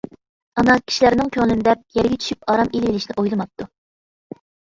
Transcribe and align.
ئانا 0.59 0.77
كىشىلەرنىڭ 0.91 1.27
كۆڭلىنى 1.35 1.65
دەپ، 1.67 1.83
يەرگە 1.97 2.17
چۈشۈپ 2.23 2.49
ئارام 2.55 2.73
ئېلىۋېلىشنى 2.79 3.17
ئويلىماپتۇ. 3.23 3.69